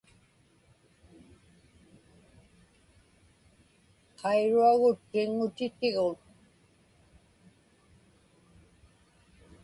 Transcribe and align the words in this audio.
Qairuagut 4.19 4.99
tiŋŋutitigun. 5.11 6.17